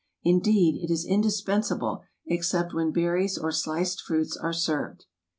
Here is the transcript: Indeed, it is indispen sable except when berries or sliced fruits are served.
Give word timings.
Indeed, 0.23 0.81
it 0.83 0.91
is 0.91 1.05
indispen 1.07 1.63
sable 1.63 2.01
except 2.25 2.73
when 2.73 2.91
berries 2.91 3.37
or 3.37 3.51
sliced 3.51 4.01
fruits 4.01 4.35
are 4.35 4.51
served. 4.51 5.05